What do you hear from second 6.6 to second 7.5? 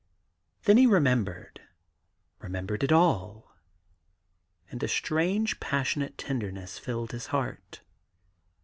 filled his